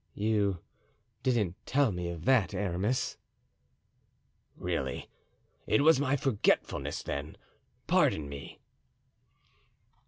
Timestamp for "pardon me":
7.85-8.57